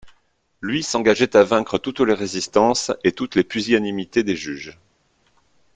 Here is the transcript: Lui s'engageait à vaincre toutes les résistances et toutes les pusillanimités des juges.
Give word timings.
Lui 0.63 0.81
s'engageait 0.81 1.35
à 1.35 1.43
vaincre 1.43 1.77
toutes 1.77 1.99
les 1.99 2.15
résistances 2.15 2.91
et 3.03 3.11
toutes 3.11 3.35
les 3.35 3.43
pusillanimités 3.43 4.23
des 4.23 4.35
juges. 4.35 4.79